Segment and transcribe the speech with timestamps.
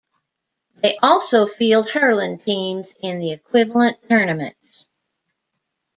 [0.81, 4.87] They also field hurling teams in the equivalent tournaments.